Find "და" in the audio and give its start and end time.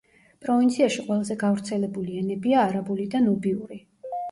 3.15-3.25